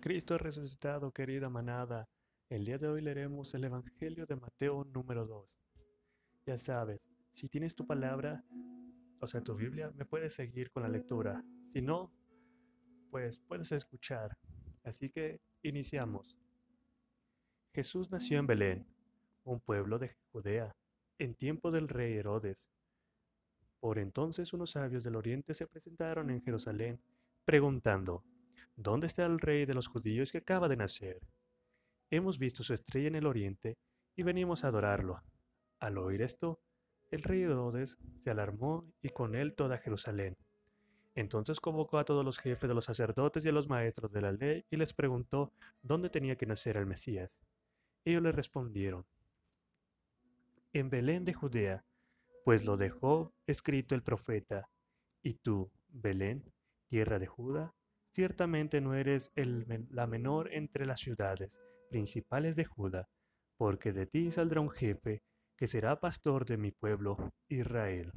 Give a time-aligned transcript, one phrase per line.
[0.00, 2.08] Cristo ha resucitado, querida manada.
[2.48, 5.60] El día de hoy leeremos el Evangelio de Mateo número 2.
[6.46, 8.44] Ya sabes, si tienes tu palabra,
[9.20, 11.44] o sea, tu Biblia, me puedes seguir con la lectura.
[11.64, 12.12] Si no,
[13.10, 14.38] pues puedes escuchar.
[14.84, 16.38] Así que iniciamos.
[17.74, 18.86] Jesús nació en Belén,
[19.42, 20.76] un pueblo de Judea,
[21.18, 22.70] en tiempo del rey Herodes.
[23.80, 27.00] Por entonces unos sabios del oriente se presentaron en Jerusalén,
[27.44, 28.24] preguntando,
[28.80, 31.18] ¿Dónde está el rey de los judíos que acaba de nacer?
[32.10, 33.76] Hemos visto su estrella en el oriente
[34.14, 35.20] y venimos a adorarlo.
[35.80, 36.60] Al oír esto,
[37.10, 40.36] el rey Herodes se alarmó y con él toda Jerusalén.
[41.16, 44.30] Entonces convocó a todos los jefes de los sacerdotes y a los maestros de la
[44.30, 47.42] ley y les preguntó dónde tenía que nacer el Mesías.
[48.04, 49.04] Ellos le respondieron,
[50.72, 51.84] en Belén de Judea,
[52.44, 54.70] pues lo dejó escrito el profeta,
[55.20, 56.44] y tú, Belén,
[56.86, 57.74] tierra de Judá,
[58.18, 61.56] Ciertamente no eres la menor entre las ciudades
[61.88, 63.08] principales de Judá,
[63.56, 65.22] porque de ti saldrá un jefe
[65.56, 67.16] que será pastor de mi pueblo
[67.48, 68.12] Israel.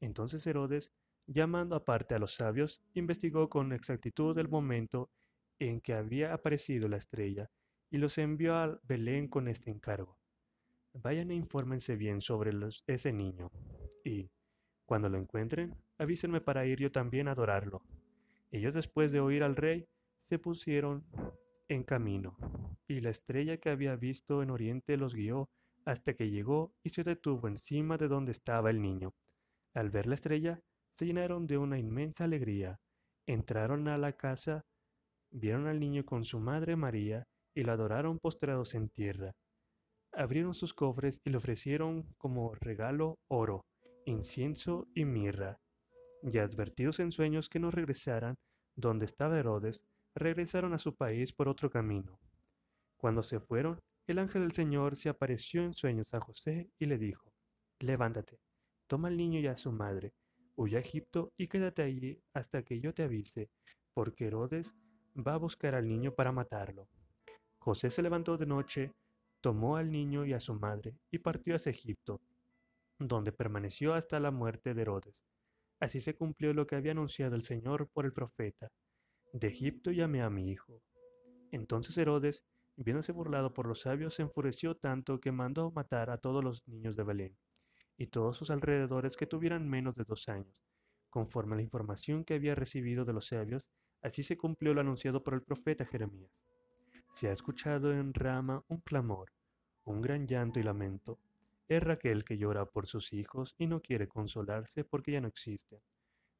[0.00, 0.92] Entonces Herodes,
[1.26, 5.10] llamando aparte a los sabios, investigó con exactitud el momento
[5.58, 7.50] en que había aparecido la estrella
[7.90, 10.20] y los envió a Belén con este encargo.
[10.92, 12.52] Vayan e infórmense bien sobre
[12.86, 13.50] ese niño,
[14.04, 14.30] y,
[14.84, 17.82] cuando lo encuentren, avísenme para ir yo también a adorarlo.
[18.56, 21.04] Ellos después de oír al rey se pusieron
[21.68, 22.38] en camino,
[22.88, 25.50] y la estrella que había visto en oriente los guió
[25.84, 29.12] hasta que llegó y se detuvo encima de donde estaba el niño.
[29.74, 30.58] Al ver la estrella,
[30.90, 32.80] se llenaron de una inmensa alegría.
[33.26, 34.64] Entraron a la casa,
[35.30, 39.32] vieron al niño con su madre María y lo adoraron postrados en tierra.
[40.14, 43.66] Abrieron sus cofres y le ofrecieron como regalo oro,
[44.06, 45.58] incienso y mirra
[46.22, 48.36] y advertidos en sueños que no regresaran
[48.74, 52.18] donde estaba Herodes, regresaron a su país por otro camino.
[52.96, 56.98] Cuando se fueron, el ángel del Señor se apareció en sueños a José y le
[56.98, 57.32] dijo,
[57.80, 58.38] Levántate,
[58.86, 60.14] toma al niño y a su madre,
[60.54, 63.50] huye a Egipto y quédate allí hasta que yo te avise,
[63.92, 64.74] porque Herodes
[65.16, 66.88] va a buscar al niño para matarlo.
[67.58, 68.92] José se levantó de noche,
[69.40, 72.20] tomó al niño y a su madre y partió hacia Egipto,
[72.98, 75.24] donde permaneció hasta la muerte de Herodes.
[75.78, 78.70] Así se cumplió lo que había anunciado el Señor por el profeta.
[79.32, 80.80] De Egipto llamé a mi hijo.
[81.50, 82.44] Entonces Herodes,
[82.76, 86.96] viéndose burlado por los sabios, se enfureció tanto que mandó matar a todos los niños
[86.96, 87.36] de Belén
[87.96, 90.64] y todos sus alrededores que tuvieran menos de dos años.
[91.08, 93.70] Conforme a la información que había recibido de los sabios,
[94.02, 96.44] así se cumplió lo anunciado por el profeta Jeremías.
[97.08, 99.32] Se ha escuchado en Rama un clamor,
[99.84, 101.18] un gran llanto y lamento,
[101.68, 105.80] es Raquel que llora por sus hijos y no quiere consolarse porque ya no existen.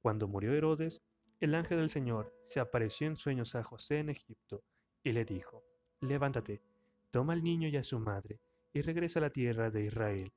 [0.00, 1.02] Cuando murió Herodes,
[1.40, 4.64] el ángel del Señor se apareció en sueños a José en Egipto
[5.02, 5.64] y le dijo,
[6.00, 6.62] Levántate,
[7.10, 8.40] toma al niño y a su madre
[8.72, 10.32] y regresa a la tierra de Israel,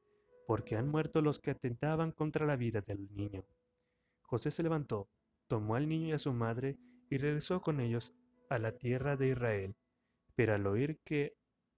[0.45, 3.45] porque han muerto los que atentaban contra la vida del niño.
[4.21, 5.09] José se levantó,
[5.47, 6.77] tomó al niño y a su madre
[7.09, 8.13] y regresó con ellos
[8.49, 9.75] a la tierra de Israel.
[10.35, 11.37] Pero al oír que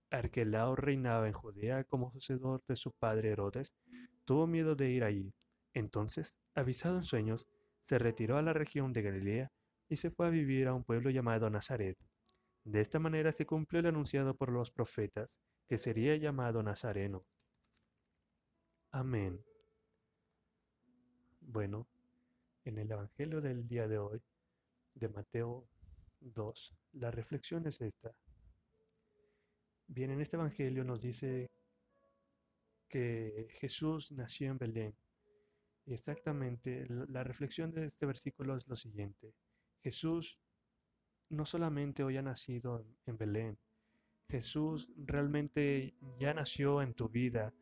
[0.09, 3.75] Arquelao reinaba en Judea como sucedor de su padre Herodes,
[4.25, 5.34] tuvo miedo de ir allí.
[5.73, 7.47] Entonces, avisado en sueños,
[7.81, 9.51] se retiró a la región de Galilea
[9.90, 11.97] y se fue a vivir a un pueblo llamado Nazaret.
[12.63, 17.22] De esta manera se cumplió el anunciado por los profetas, que sería llamado Nazareno.
[18.91, 19.41] Amén.
[21.39, 21.88] Bueno,
[22.66, 24.22] en el Evangelio del día de hoy,
[24.95, 25.69] de Mateo
[26.19, 28.13] 2, la reflexión es esta.
[29.87, 31.49] Bien, en este Evangelio nos dice
[32.89, 34.95] que Jesús nació en Belén.
[35.85, 39.33] Y exactamente, la reflexión de este versículo es lo siguiente.
[39.81, 40.37] Jesús
[41.29, 43.57] no solamente hoy ha nacido en Belén,
[44.29, 47.53] Jesús realmente ya nació en tu vida.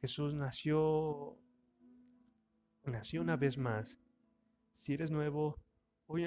[0.00, 1.38] Jesús nació,
[2.84, 4.00] nació una vez más.
[4.70, 5.60] Si eres nuevo,
[6.06, 6.24] hoy,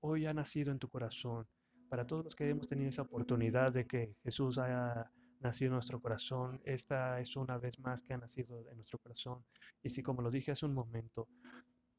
[0.00, 1.46] hoy ha nacido en tu corazón
[1.88, 5.10] para todos los que hemos tenido esa oportunidad de que Jesús haya
[5.40, 9.44] nacido en nuestro corazón, esta es una vez más que ha nacido en nuestro corazón.
[9.82, 11.28] Y si como lo dije hace un momento,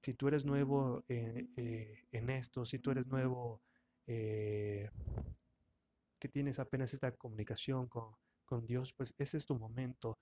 [0.02, 3.62] si tú eres nuevo eh, eh, en esto, si tú eres nuevo,
[4.06, 4.90] eh,
[6.20, 8.16] que tienes apenas esta comunicación con,
[8.66, 10.20] Dios, pues ese es tu momento.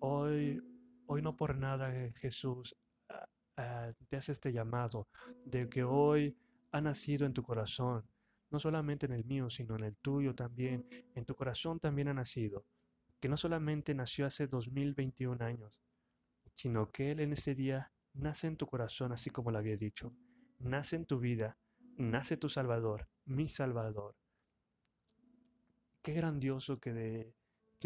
[0.00, 0.60] Hoy,
[1.06, 2.74] hoy no por nada Jesús
[3.08, 5.06] ah, ah, te hace este llamado
[5.44, 6.36] de que hoy
[6.72, 8.04] ha nacido en tu corazón
[8.50, 12.14] no solamente en el mío, sino en el tuyo también, en tu corazón también ha
[12.14, 12.64] nacido,
[13.20, 15.80] que no solamente nació hace 2021 años,
[16.54, 20.12] sino que Él en ese día nace en tu corazón, así como lo había dicho,
[20.58, 21.58] nace en tu vida,
[21.96, 24.14] nace tu Salvador, mi Salvador,
[26.08, 27.34] qué grandioso que, de,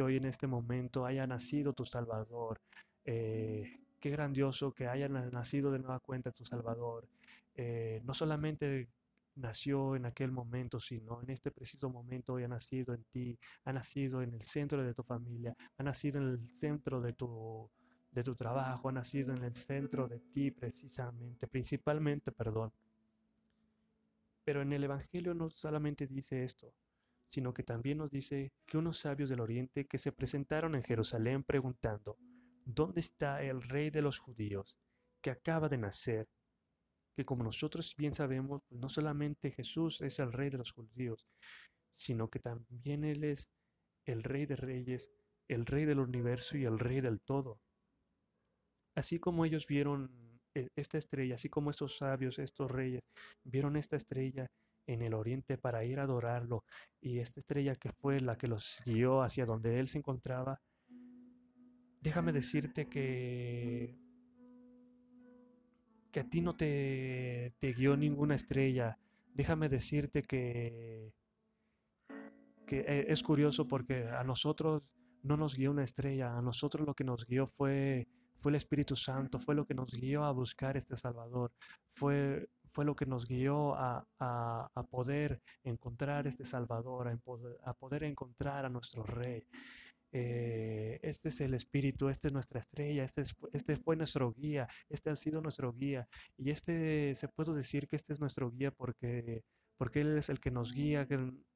[0.00, 2.60] hoy en este momento haya nacido tu Salvador.
[3.04, 7.08] Eh, qué grandioso que haya nacido de nueva cuenta tu Salvador.
[7.56, 8.88] Eh, no solamente
[9.34, 13.72] nació en aquel momento, sino en este preciso momento hoy ha nacido en ti, ha
[13.72, 17.70] nacido en el centro de tu familia, ha nacido en el centro de tu,
[18.10, 22.72] de tu trabajo, ha nacido en el centro de ti precisamente, principalmente, perdón.
[24.44, 26.74] Pero en el Evangelio no solamente dice esto,
[27.26, 31.44] sino que también nos dice que unos sabios del Oriente que se presentaron en Jerusalén
[31.44, 32.18] preguntando,
[32.64, 34.78] ¿dónde está el rey de los judíos
[35.22, 36.28] que acaba de nacer?
[37.14, 41.26] Que como nosotros bien sabemos, pues, no solamente Jesús es el rey de los judíos,
[41.90, 43.52] sino que también Él es
[44.06, 45.12] el rey de reyes,
[45.48, 47.60] el rey del universo y el rey del todo.
[48.94, 53.08] Así como ellos vieron eh, esta estrella, así como estos sabios, estos reyes,
[53.44, 54.50] vieron esta estrella
[54.86, 56.64] en el oriente para ir a adorarlo,
[57.00, 60.60] y esta estrella que fue la que los guió hacia donde él se encontraba,
[62.00, 63.96] déjame decirte que
[66.12, 68.98] que a ti no te, guió ninguna estrella.
[69.34, 71.12] Déjame decirte que,
[72.68, 74.82] eh, es curioso porque a nosotros
[75.22, 78.96] no nos guió una estrella, a nosotros lo que nos guió fue fue el Espíritu
[78.96, 81.52] Santo, fue lo que nos guió a buscar este Salvador,
[81.88, 87.08] fue, fue lo que nos guió a, a, poder encontrar este Salvador,
[87.64, 89.46] a poder encontrar a nuestro Rey.
[90.14, 93.22] Eh, este es el Espíritu, esta es nuestra estrella, este,
[93.52, 96.06] este fue nuestro guía, este ha sido nuestro guía.
[96.36, 99.42] Y este, se puede decir que este es nuestro guía porque,
[99.78, 101.06] porque Él es el que nos guía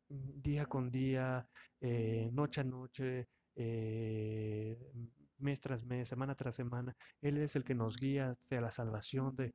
[0.09, 1.47] día con día,
[1.81, 4.93] eh, noche a noche, eh,
[5.39, 6.97] mes tras mes, semana tras semana.
[7.21, 9.55] Él es el que nos guía hacia la salvación de,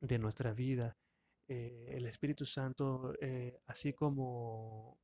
[0.00, 0.96] de nuestra vida.
[1.48, 3.12] El Espíritu Santo,
[3.66, 4.98] así como,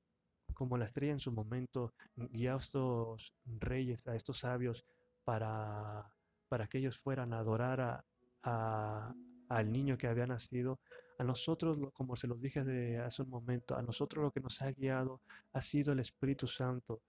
[0.58, 4.84] como la estrella en su momento, guía a estos reyes, a estos sabios,
[5.22, 6.12] para,
[6.48, 8.04] para que ellos fueran a adorar
[8.42, 9.14] a,
[9.48, 10.80] al niño que había nacido.
[11.16, 14.72] A nosotros, como se los dije hace un momento, a nosotros lo que nos ha
[14.72, 15.20] guiado
[15.52, 17.02] ha sido el Espíritu Santo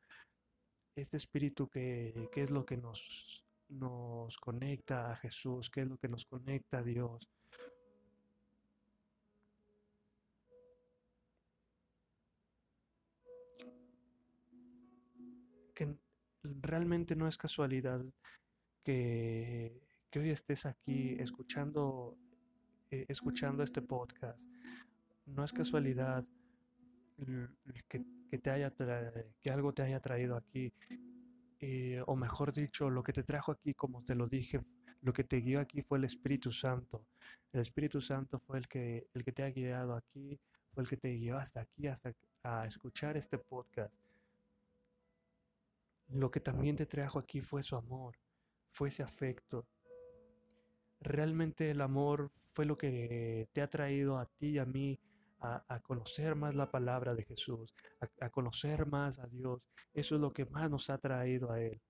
[0.95, 6.07] este espíritu que, es lo que nos, nos conecta a Jesús, que es lo que
[6.07, 7.27] nos conecta a Dios.
[16.43, 18.03] Realmente no es casualidad
[18.83, 19.81] que,
[20.15, 22.17] hoy estés aquí escuchando,
[22.91, 24.49] eh, escuchando este podcast.
[25.25, 26.25] No es casualidad
[27.87, 28.71] que que, te haya
[29.41, 30.71] que algo te haya traído aquí,
[31.59, 34.61] eh, o mejor dicho, lo que te trajo aquí, como te lo dije,
[35.01, 37.05] lo que te guió aquí fue el Espíritu Santo.
[37.51, 40.39] El Espíritu Santo fue el que, el que te ha guiado aquí,
[40.69, 42.13] fue el que te guió hasta aquí, hasta
[42.43, 43.99] a escuchar este podcast.
[46.09, 48.17] Lo que también te trajo aquí fue su amor,
[48.67, 49.67] fue ese afecto.
[50.99, 54.99] Realmente el amor fue lo que te ha traído a ti y a mí
[55.41, 57.73] a, conocer más la palabra de Jesús,
[58.19, 59.69] a, conocer más a Dios.
[59.93, 61.81] Eso es lo que más nos ha traído a Él.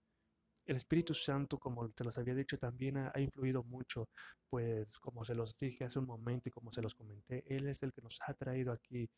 [0.66, 4.10] El Espíritu Santo, como te los había dicho, también ha, influido mucho,
[4.50, 7.81] pues como se los dije hace un momento y como se los comenté, Él es
[7.83, 9.10] el que nos ha traído aquí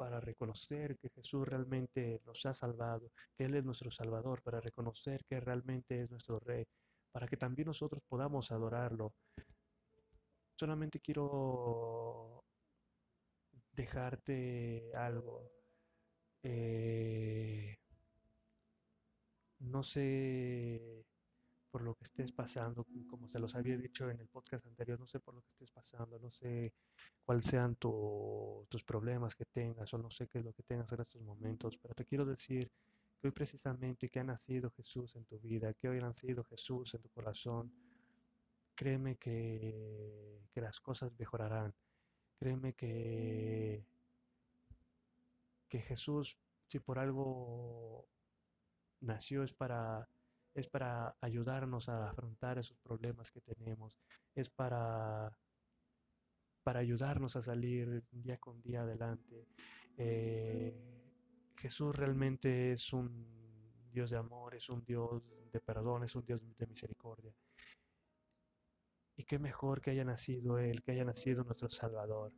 [0.00, 5.26] para reconocer que Jesús realmente nos ha salvado, que Él es nuestro Salvador, para reconocer
[5.26, 6.64] que realmente es nuestro Rey,
[7.12, 9.12] para que también nosotros podamos adorarlo,
[10.58, 12.42] solamente quiero
[13.72, 15.50] dejarte algo.
[16.42, 17.76] Eh,
[19.58, 21.04] no sé
[21.70, 25.06] por lo que estés pasando, como se los había dicho en el podcast anterior, no
[25.06, 26.74] sé por lo que estés pasando, no sé
[27.24, 31.00] cuáles sean tus problemas que tengas o no sé qué es lo que tengas en
[31.00, 32.70] estos momentos, pero te quiero decir
[33.18, 36.94] que hoy precisamente que ha nacido Jesús en tu vida, que hoy ha nacido Jesús
[36.94, 37.72] en tu corazón,
[38.74, 41.74] créeme que, las cosas mejorarán.
[42.38, 43.86] Créeme que,
[45.68, 48.06] que Jesús, si por algo
[49.00, 50.08] nació, es para,
[50.54, 53.98] es para ayudarnos a afrontar esos problemas que tenemos.
[54.34, 55.36] Es para,
[56.62, 59.48] para ayudarnos a salir día con día adelante.
[59.96, 60.74] Eh,
[61.56, 66.42] Jesús realmente es un Dios de amor, es un Dios de perdón, es un Dios
[66.56, 67.34] de misericordia.
[69.16, 72.32] Y qué mejor que haya nacido Él, que haya nacido nuestro Salvador.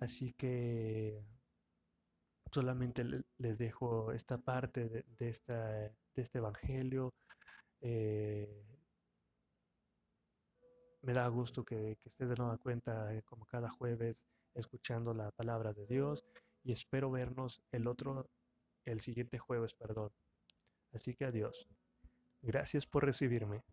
[0.00, 1.24] Así que
[2.54, 3.04] solamente
[3.38, 7.12] les dejo esta parte de, este Evangelio.
[7.80, 8.64] Eh,
[11.02, 15.72] me da gusto que, estés de nueva cuenta, eh, como cada jueves, escuchando la palabra
[15.72, 16.24] de Dios
[16.62, 18.30] y espero vernos el otro,
[18.84, 20.12] el siguiente jueves, perdón.
[20.92, 21.68] Así que adiós.
[22.40, 23.64] Gracias por recibirme.